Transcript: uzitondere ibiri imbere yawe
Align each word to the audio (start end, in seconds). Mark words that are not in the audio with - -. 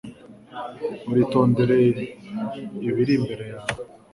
uzitondere 1.09 1.77
ibiri 2.87 3.11
imbere 3.19 3.43
yawe 3.51 3.75